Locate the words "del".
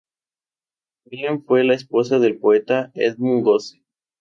2.17-2.39